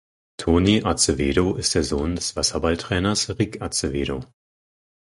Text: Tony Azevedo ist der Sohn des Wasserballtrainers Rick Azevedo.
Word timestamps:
Tony 0.39 0.81
Azevedo 0.83 1.53
ist 1.57 1.75
der 1.75 1.83
Sohn 1.83 2.15
des 2.15 2.35
Wasserballtrainers 2.35 3.37
Rick 3.37 3.61
Azevedo. 3.61 4.21